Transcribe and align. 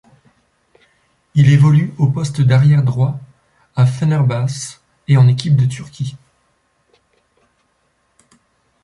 Il 1.35 1.51
évolue 1.53 1.93
au 1.99 2.07
poste 2.07 2.41
d'arrière 2.41 2.81
droit 2.81 3.19
à 3.75 3.85
Fenerbahçe 3.85 4.81
et 5.07 5.15
en 5.15 5.27
équipe 5.27 5.55
de 5.55 5.67
Turquie. 5.67 6.17